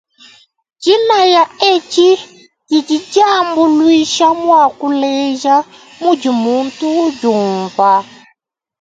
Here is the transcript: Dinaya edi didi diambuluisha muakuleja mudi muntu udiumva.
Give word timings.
Dinaya 0.81 1.43
edi 1.71 2.09
didi 2.69 2.97
diambuluisha 3.11 4.27
muakuleja 4.43 5.55
mudi 6.01 6.29
muntu 6.43 6.85
udiumva. 7.05 7.91